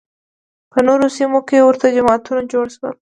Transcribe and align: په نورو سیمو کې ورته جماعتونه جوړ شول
په 0.71 0.79
نورو 0.87 1.07
سیمو 1.17 1.39
کې 1.47 1.57
ورته 1.67 1.87
جماعتونه 1.97 2.41
جوړ 2.51 2.65
شول 2.75 2.95